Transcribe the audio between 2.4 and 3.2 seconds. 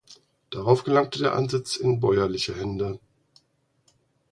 Hände.